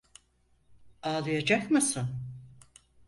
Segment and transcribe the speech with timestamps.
[1.01, 2.09] Ağlayacak mısın?